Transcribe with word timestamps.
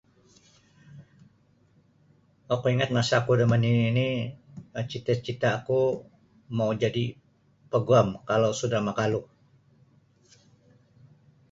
Oku 2.53 2.65
ingat 2.73 2.89
masa 2.97 3.15
oku 3.21 3.31
damanini' 3.39 4.13
cita-cita'ku 4.89 5.81
mau 6.57 6.71
jadi' 6.81 7.09
paguam 7.71 8.07
kalau 8.29 8.51
sudah 8.61 8.81
makalu. 8.87 9.21